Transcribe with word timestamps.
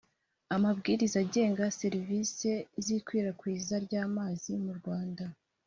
Amabwiriza 0.55 1.17
agenga 1.25 1.73
serivisi 1.79 2.49
z 2.83 2.85
ikwirakwizwa 2.97 3.75
ry 3.85 3.93
amazi 4.05 4.51
mu 4.63 4.71
rwanda 4.79 5.23